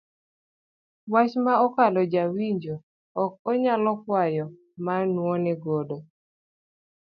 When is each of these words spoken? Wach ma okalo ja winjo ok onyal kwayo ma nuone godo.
Wach 1.11 1.33
ma 1.45 1.53
okalo 1.65 2.01
ja 2.13 2.23
winjo 2.35 2.75
ok 3.23 3.33
onyal 3.49 3.85
kwayo 4.03 4.45
ma 4.85 4.95
nuone 5.13 5.51
godo. 5.63 5.97